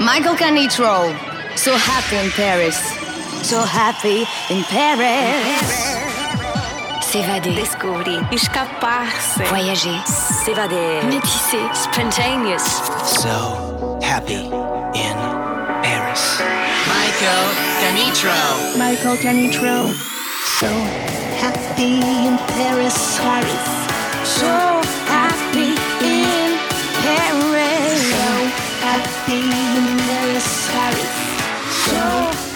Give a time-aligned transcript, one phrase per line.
[0.00, 1.14] Michael Canitrot,
[1.58, 2.74] So Happy in Paris.
[3.46, 6.00] So Happy in Paris.
[7.02, 7.54] S'évader.
[7.54, 8.22] Descobrir.
[8.32, 9.42] Escapar-se.
[9.50, 10.00] Voyager.
[10.06, 11.02] S'évader.
[11.04, 11.68] Métisser.
[11.74, 12.64] Spontaneous.
[13.04, 14.46] So happy
[14.94, 15.16] in
[15.82, 16.40] Paris.
[16.88, 17.46] Michael
[17.82, 18.78] Canitrot.
[18.78, 19.92] Michael Canitrot.
[20.60, 20.68] So
[21.36, 23.18] happy in Paris.
[23.18, 23.64] Paris.
[24.24, 24.79] So
[28.90, 30.50] happy in Paris.
[30.72, 31.10] Paris.
[31.86, 32.04] So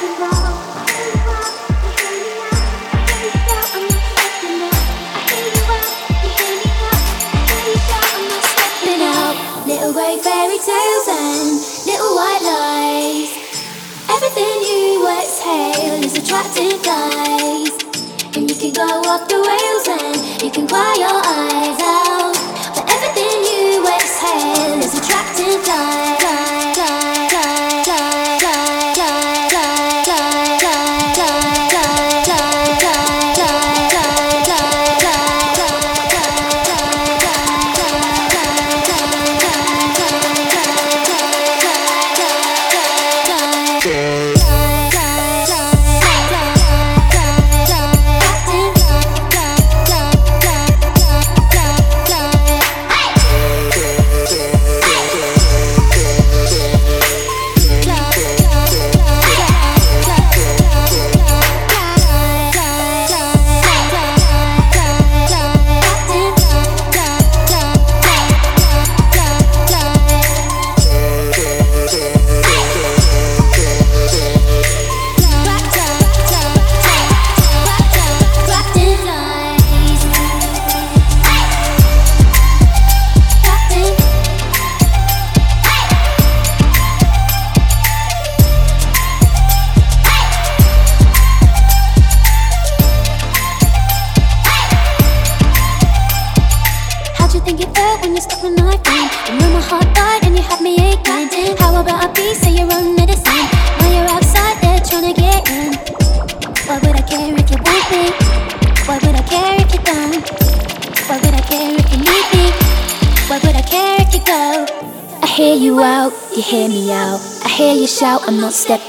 [0.00, 0.79] Little
[15.50, 17.70] exhale is attractive guys.
[18.36, 22.34] And you can go off the rails and you can cry your eyes out.
[22.74, 26.19] But everything you exhale is attractive guys.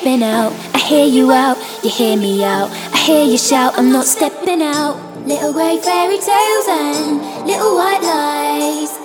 [0.01, 0.51] Stepping out.
[0.73, 2.71] I hear you out, you hear me out.
[2.91, 4.97] I hear you shout, I'm not stepping out.
[5.27, 8.97] Little grey fairy tales and little white lies.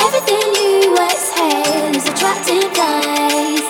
[0.00, 3.60] Everything you exhale is attractive guys.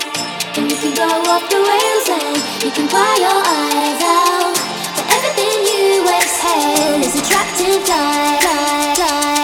[0.54, 4.54] And you can go off the rails and you can cry your eyes out.
[4.94, 9.41] But everything you exhale is attractive guys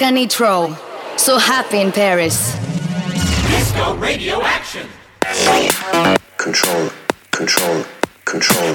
[0.00, 0.12] out.
[0.14, 0.76] Michael
[1.18, 2.54] So Happy in Paris.
[3.48, 4.86] Disco Radio Action.
[6.36, 6.90] Control,
[7.32, 7.84] control,
[8.24, 8.74] Control,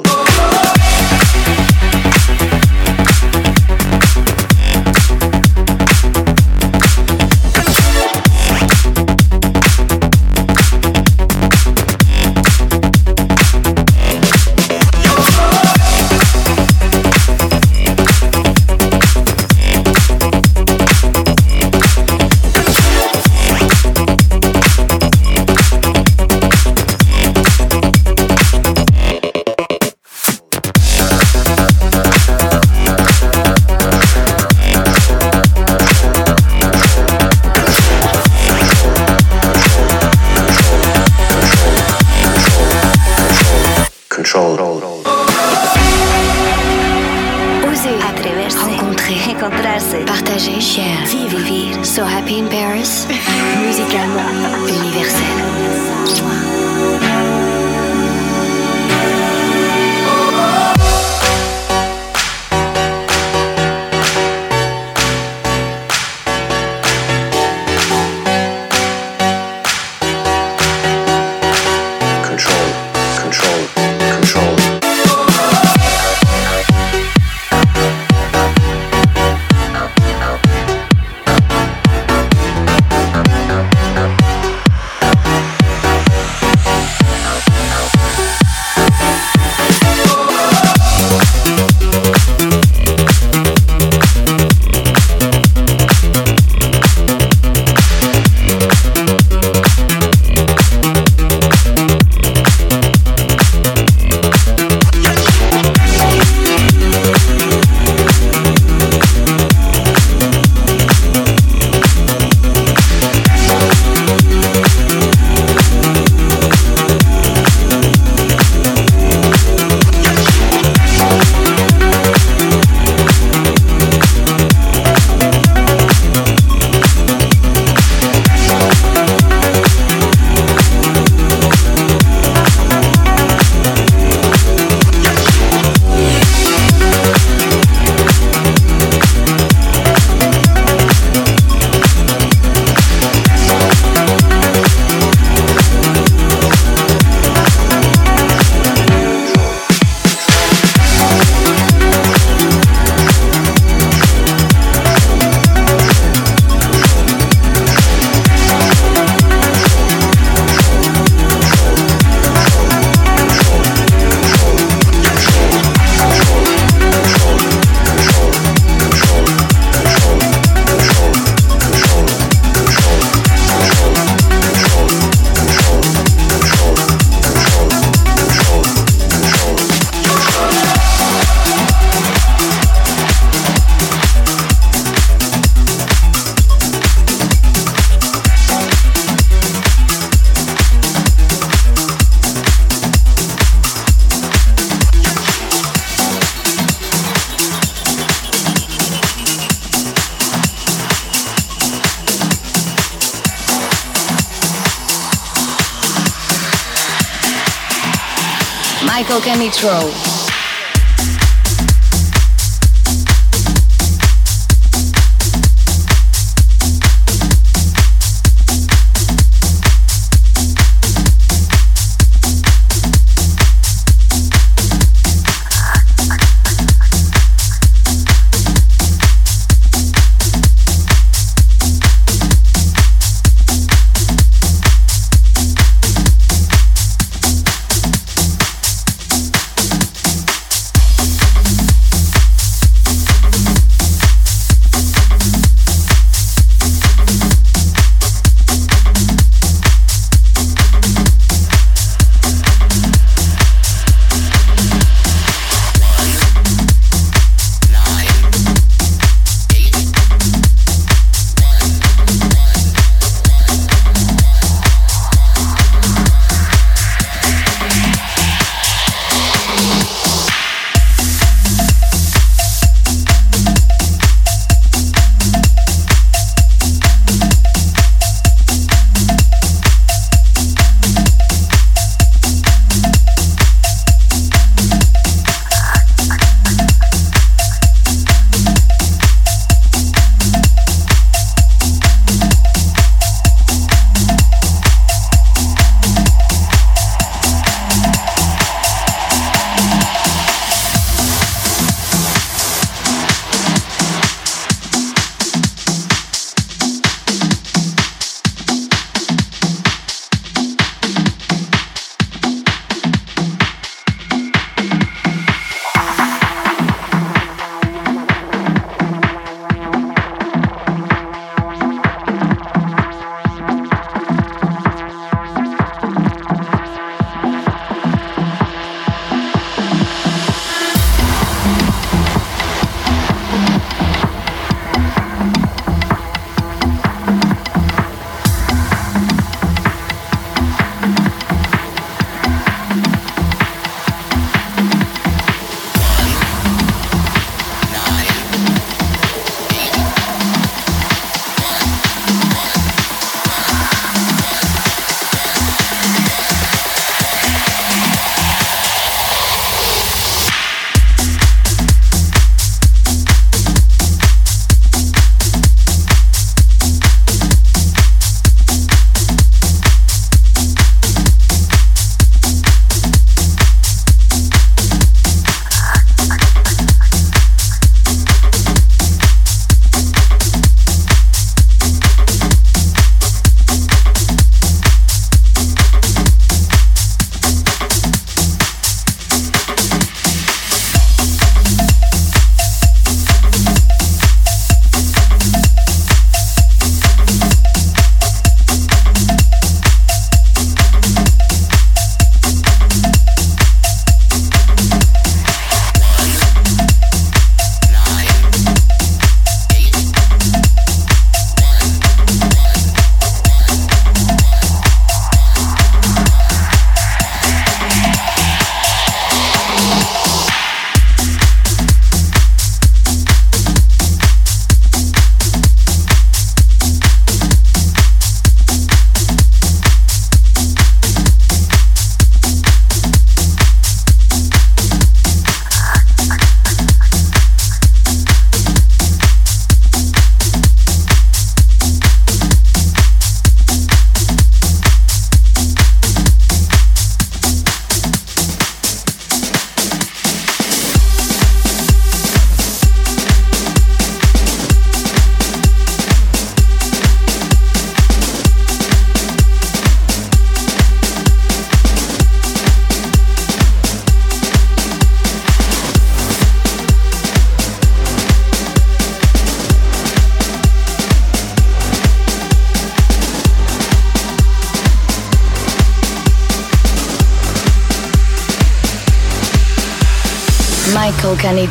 [209.61, 210.00] Canitrot.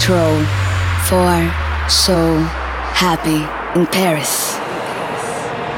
[0.01, 0.39] control
[1.09, 1.21] for
[1.91, 2.39] so
[2.95, 3.45] happy
[3.79, 4.57] in Paris.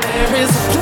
[0.01, 0.82] Paris.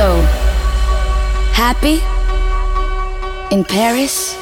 [0.00, 0.22] So,
[1.52, 2.00] happy
[3.54, 4.34] in Paris?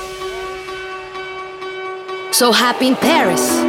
[2.30, 3.67] So happy in Paris.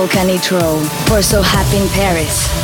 [0.00, 2.59] Michael Canitrot for So Happy in Paris.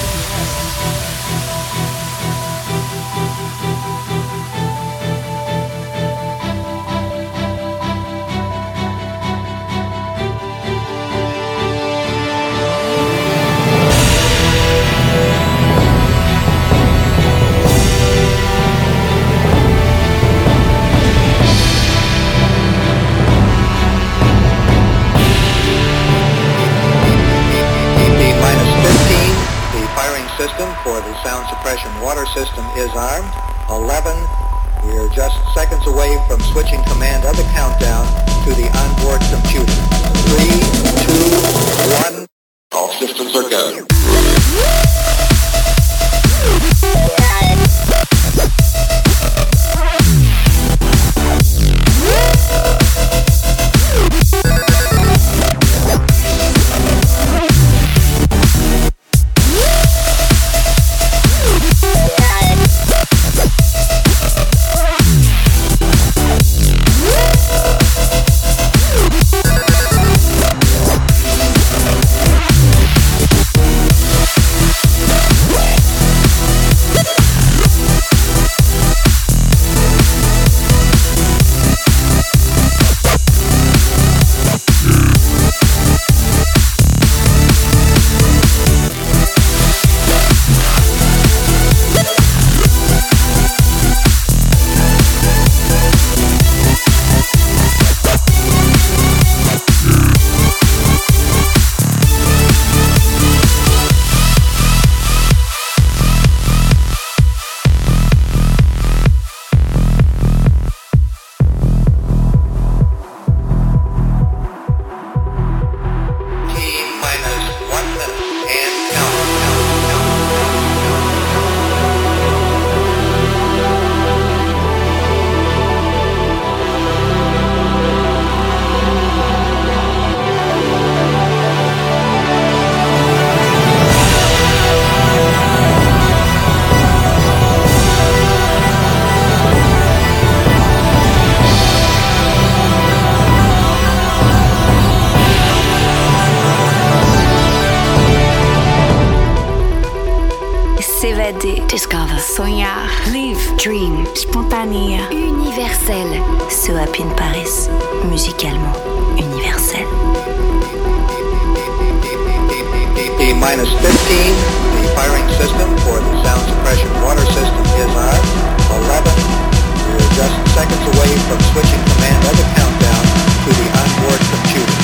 [171.56, 173.04] Switching command of the countdown
[173.44, 174.76] to the onboard computer.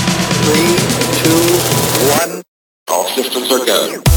[0.49, 0.81] 3,
[1.21, 2.43] 2, 1,
[2.89, 3.67] all systems are.
[3.67, 4.12] Go.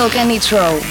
[0.00, 0.89] Michael Canitrot.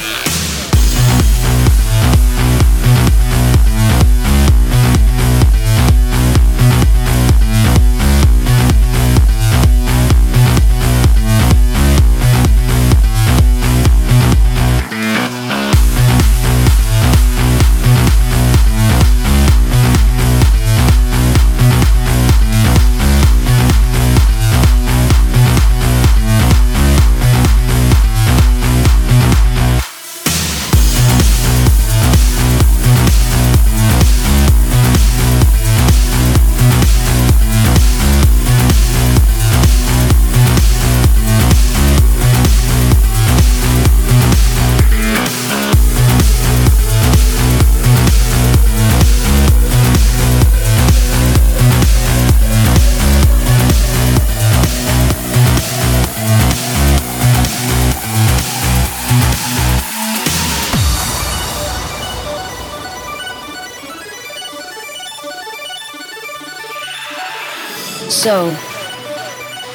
[68.20, 68.50] So,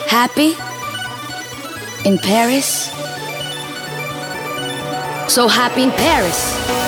[0.06, 0.52] happy
[2.04, 2.90] in Paris?
[5.32, 6.83] So happy in Paris.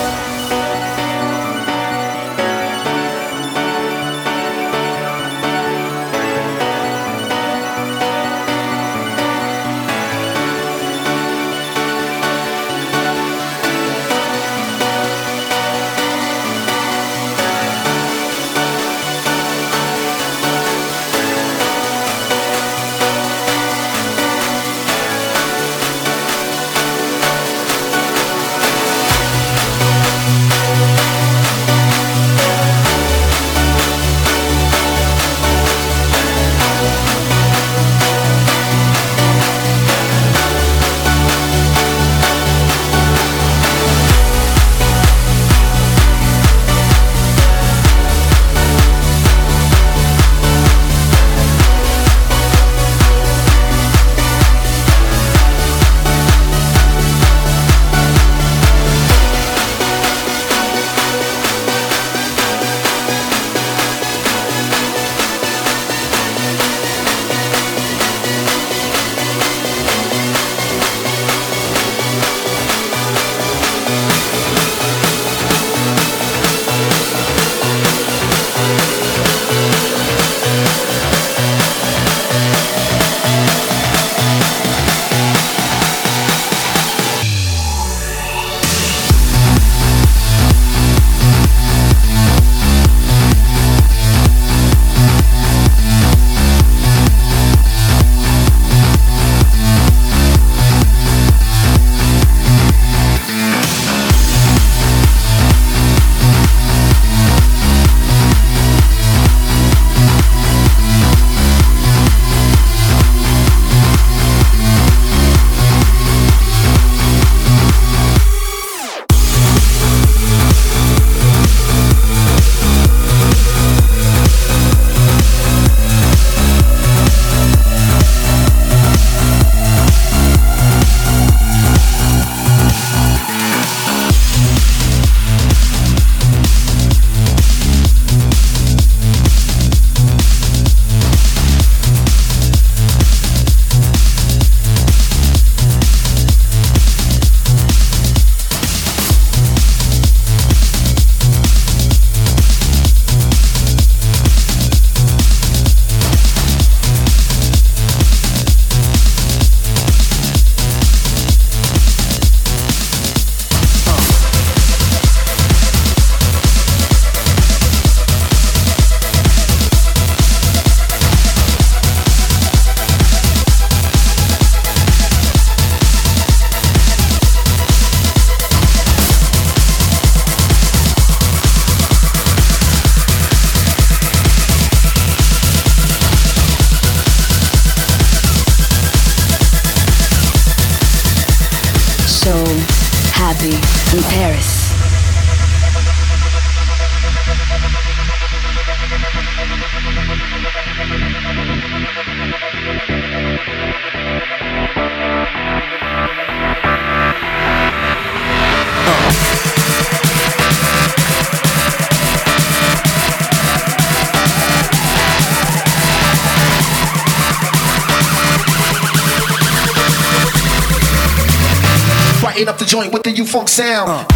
[223.57, 223.89] Sound.
[223.89, 224.16] Uh.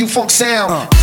[0.00, 0.72] With U-Funk sound.
[0.72, 0.97] Uh.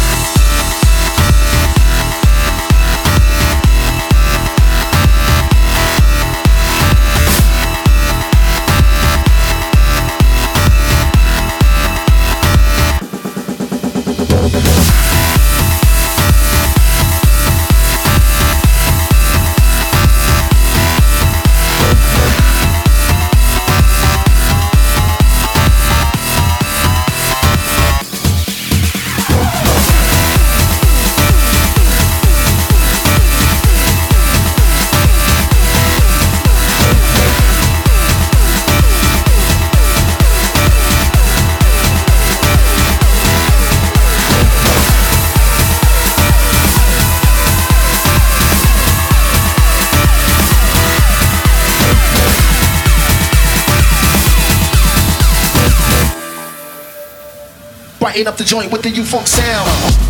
[58.16, 60.05] Brighten up the joint with the U-Funk sound.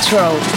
[0.00, 0.49] Michael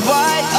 [0.00, 0.57] I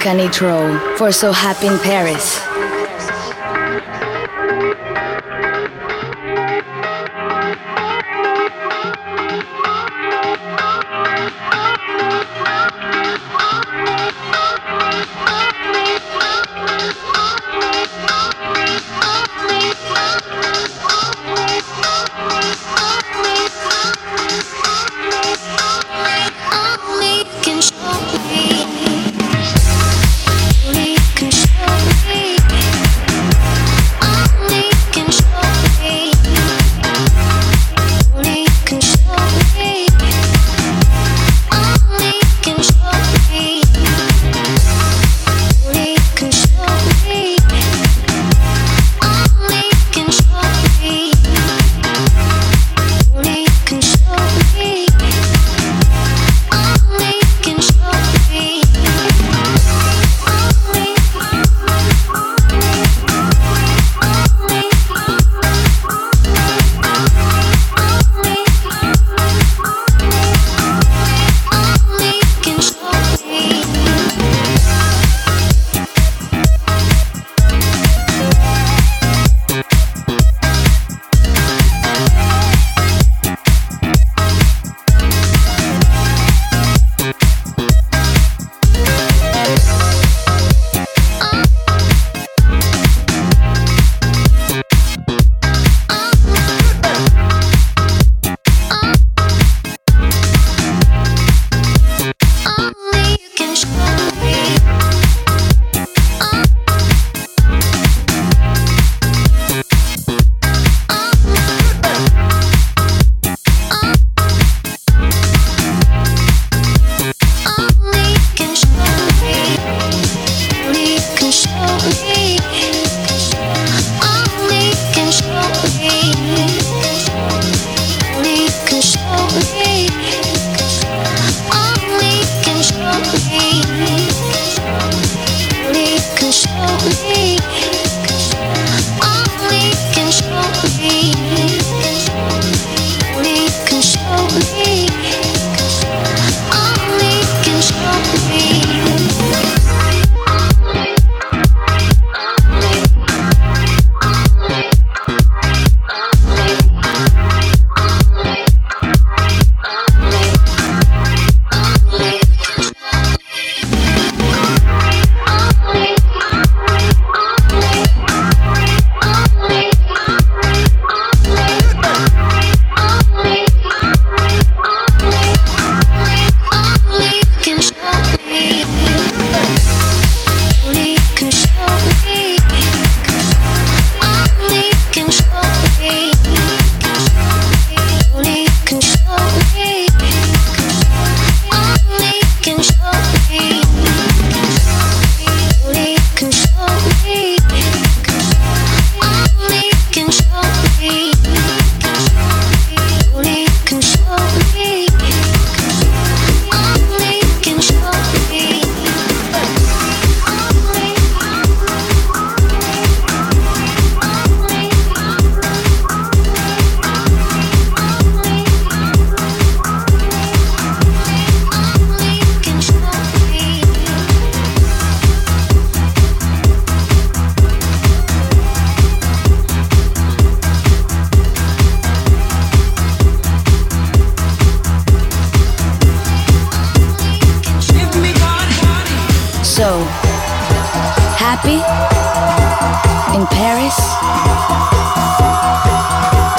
[0.00, 2.40] Michael Canitrot for So Happy in Paris.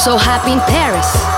[0.04, 1.31] So happy in Paris.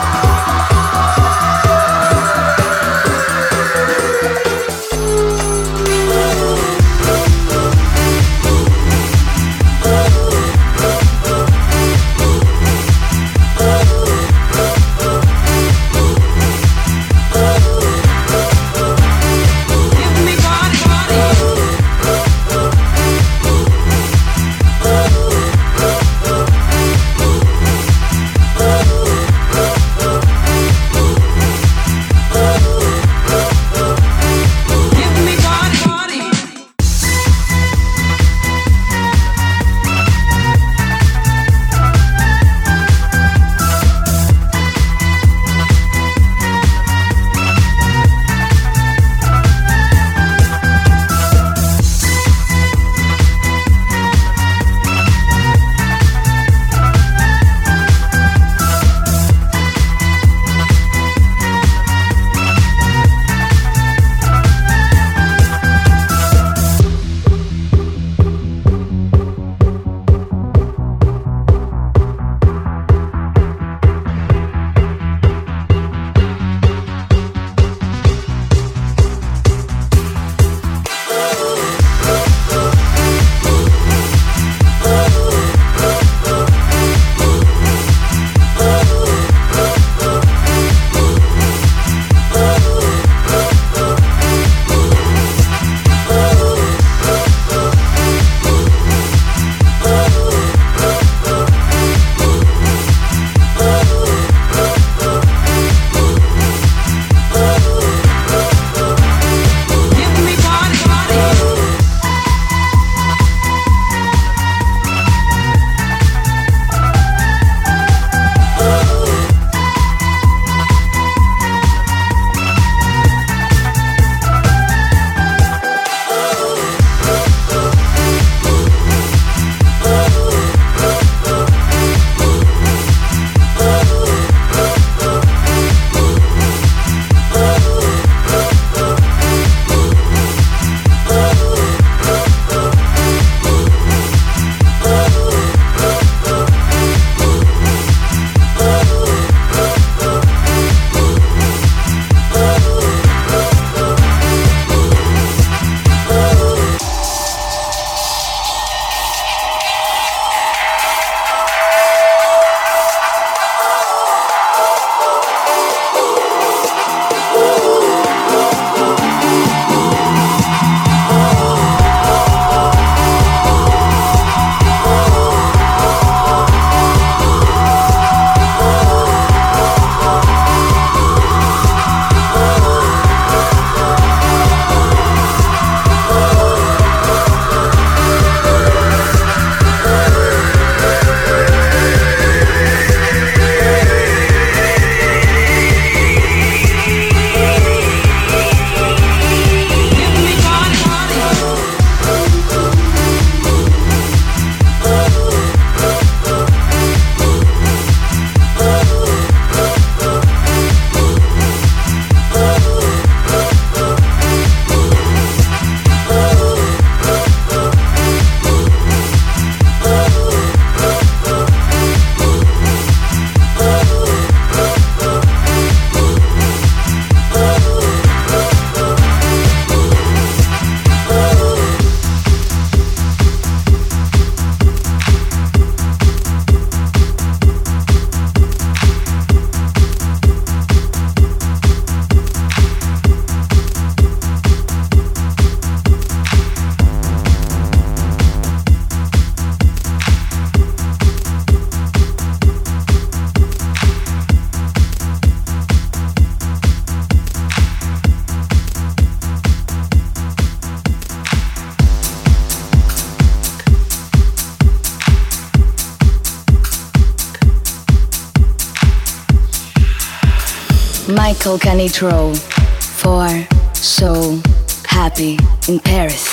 [271.54, 272.36] Michael Canitrot
[272.82, 273.30] for
[273.76, 274.41] So
[274.88, 275.38] Happy
[275.68, 276.28] in Paris.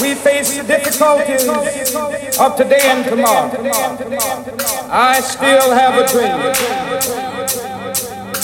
[0.00, 1.46] We face the difficulties
[2.38, 3.50] of today and tomorrow.
[4.90, 6.40] I still have a dream.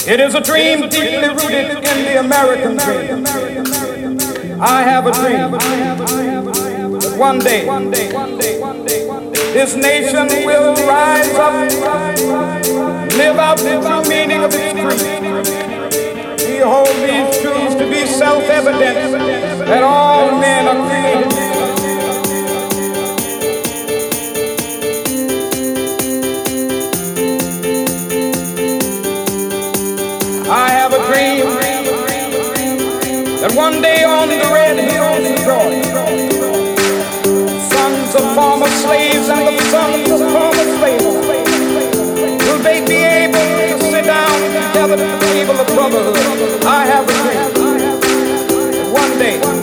[0.07, 3.25] It is a dream deeply rooted in the American dream.
[4.61, 5.53] I have a dream
[7.19, 7.65] one day
[9.55, 11.55] this nation will rise up,
[13.15, 15.24] live out the true meaning of its creed.
[16.65, 19.13] Hold these truths to be self-evident
[19.69, 21.33] that all men are created.
[30.49, 31.45] I have a dream
[33.43, 36.07] that one day on the red hills of Georgia,
[37.61, 41.05] sons of former slaves and the sons of former slaves.
[42.47, 45.24] Will they be able to sit down together
[45.91, 46.65] brotherhood.
[46.65, 48.93] I have a dream.
[48.93, 49.39] One day.
[49.41, 49.54] One day.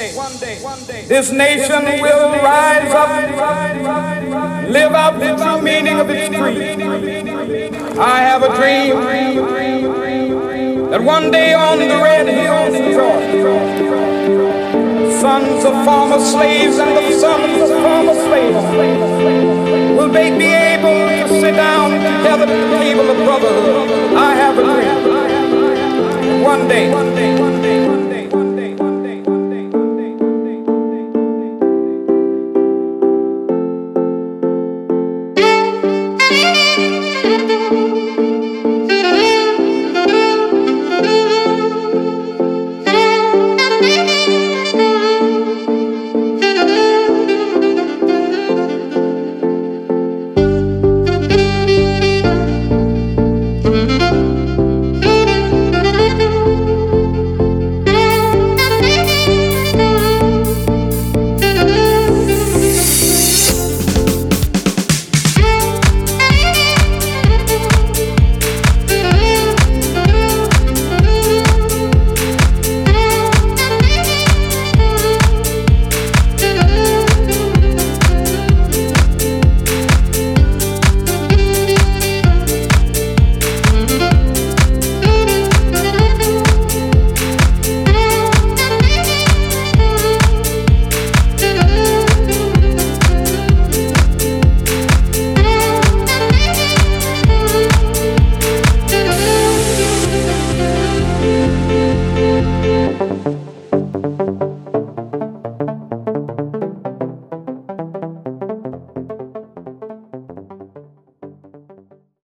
[0.00, 3.10] Day, one day, one day, this nation will rise up,
[4.68, 6.80] live out the true meaning of its creed.
[7.98, 8.96] I have a dream
[10.90, 13.56] that one day on the red hills of Georgia,
[15.20, 18.64] sons of former slaves and the sons of former slaves
[19.98, 23.90] will they be able to sit down together at the table of brotherhood.
[24.16, 26.42] I have a dream.
[26.42, 27.79] One day, one day, one day.